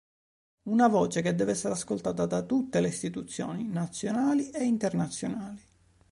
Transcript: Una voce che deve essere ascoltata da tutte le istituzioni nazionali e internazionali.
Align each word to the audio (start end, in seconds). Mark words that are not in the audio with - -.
Una 0.63 0.87
voce 0.87 1.21
che 1.21 1.35
deve 1.35 1.51
essere 1.51 1.73
ascoltata 1.75 2.25
da 2.25 2.41
tutte 2.41 2.79
le 2.79 2.87
istituzioni 2.87 3.67
nazionali 3.67 4.49
e 4.49 4.63
internazionali. 4.63 5.61